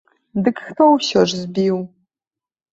[0.47, 1.77] Дык хто ўсё ж збіў?